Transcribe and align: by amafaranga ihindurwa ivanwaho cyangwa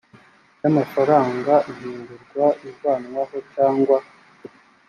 by 0.57 0.65
amafaranga 0.69 1.53
ihindurwa 1.71 2.45
ivanwaho 2.69 3.37
cyangwa 3.53 3.97